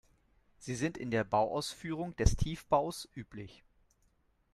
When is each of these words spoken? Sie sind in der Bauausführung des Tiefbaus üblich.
Sie 0.57 0.73
sind 0.73 0.97
in 0.97 1.11
der 1.11 1.23
Bauausführung 1.23 2.15
des 2.15 2.35
Tiefbaus 2.35 3.07
üblich. 3.13 3.63